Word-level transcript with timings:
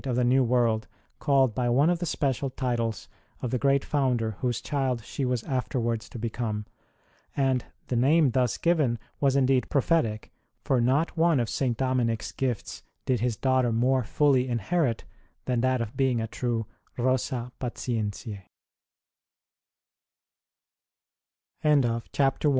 ROSE 0.03 0.15
37 0.15 0.19
of 0.21 0.25
the 0.29 0.33
New 0.35 0.43
World 0.43 0.87
called 1.19 1.53
by 1.53 1.69
one 1.69 1.91
of 1.91 1.99
the 1.99 2.07
special 2.07 2.49
titles 2.49 3.07
of 3.43 3.51
the 3.51 3.59
great 3.59 3.85
founder 3.85 4.31
whose 4.39 4.59
child 4.59 5.03
she 5.05 5.23
was 5.25 5.43
afterwards 5.43 6.09
to 6.09 6.17
become; 6.17 6.65
and 7.37 7.65
the 7.85 7.95
name 7.95 8.31
thus 8.31 8.57
given 8.57 8.97
was 9.19 9.35
indeed 9.35 9.69
prophetic, 9.69 10.31
for 10.63 10.81
not 10.81 11.15
one 11.15 11.39
of 11.39 11.47
St. 11.51 11.77
Dominic 11.77 12.23
s 12.23 12.31
gifts 12.31 12.81
did 13.05 13.19
his 13.19 13.37
daughter 13.37 13.71
more 13.71 14.03
fully 14.03 14.47
inherit 14.47 15.03
than 15.45 15.61
that 15.61 15.81
of 15.81 15.95
being 15.95 16.19